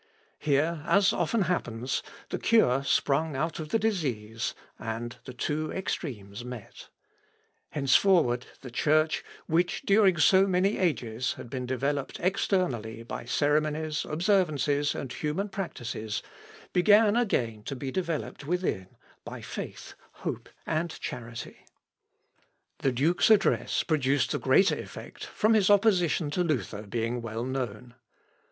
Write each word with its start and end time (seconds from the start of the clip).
Here, 0.39 0.81
as 0.87 1.13
often 1.13 1.43
happens, 1.43 2.01
the 2.29 2.39
cure 2.39 2.83
sprung 2.83 3.35
out 3.35 3.59
of 3.59 3.69
the 3.69 3.77
disease, 3.77 4.55
and 4.79 5.15
the 5.25 5.33
two 5.35 5.71
extremes 5.71 6.43
met. 6.43 6.89
Henceforward 7.69 8.47
the 8.61 8.71
Church, 8.71 9.23
which 9.45 9.83
during 9.83 10.17
so 10.17 10.47
many 10.47 10.79
ages 10.79 11.33
had 11.33 11.51
been 11.51 11.67
developed 11.67 12.19
externally 12.19 13.03
by 13.03 13.25
ceremonies, 13.25 14.03
observances, 14.03 14.95
and 14.95 15.13
human 15.13 15.49
practices, 15.49 16.23
began 16.73 17.15
again 17.15 17.61
to 17.65 17.75
be 17.75 17.91
developed 17.91 18.43
within 18.43 18.87
by 19.23 19.39
faith, 19.39 19.93
hope, 20.25 20.49
and 20.65 20.99
charity. 20.99 21.57
[Sidenote: 21.59 21.59
LIST 21.59 22.09
OF 22.09 22.79
GRIEVANCES.] 22.79 22.79
The 22.79 22.91
duke's 23.05 23.29
address 23.29 23.83
produced 23.83 24.31
the 24.31 24.39
greater 24.39 24.75
effect 24.79 25.25
from 25.25 25.53
his 25.53 25.69
opposition 25.69 26.31
to 26.31 26.43
Luther 26.43 26.87
being 26.87 27.21
well 27.21 27.43
known. 27.43 27.93